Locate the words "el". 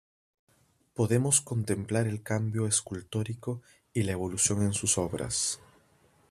2.07-2.23